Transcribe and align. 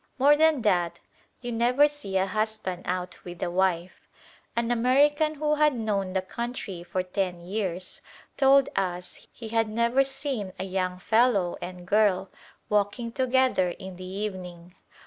More 0.17 0.35
than 0.35 0.63
that: 0.63 0.99
you 1.41 1.51
never 1.51 1.87
see 1.87 2.17
a 2.17 2.25
husband 2.25 2.85
out 2.87 3.23
with 3.23 3.43
a 3.43 3.51
wife. 3.51 4.07
An 4.55 4.71
American 4.71 5.35
who 5.35 5.53
had 5.53 5.75
known 5.75 6.13
the 6.13 6.23
country 6.23 6.81
for 6.81 7.03
ten 7.03 7.39
years 7.41 8.01
told 8.35 8.67
us 8.75 9.17
that 9.17 9.27
he 9.31 9.49
had 9.49 9.69
never 9.69 10.03
seen 10.03 10.53
a 10.57 10.63
young 10.63 10.97
fellow 10.97 11.55
and 11.61 11.85
girl 11.85 12.31
walking 12.67 13.11
together 13.11 13.69
in 13.77 13.97
the 13.97 14.05
evening. 14.09 14.73